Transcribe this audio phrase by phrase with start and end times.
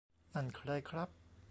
[0.33, 1.09] นั่นใครครับ